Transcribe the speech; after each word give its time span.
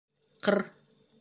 —Ҡр... 0.47 0.59